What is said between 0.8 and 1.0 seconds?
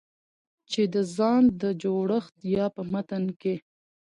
د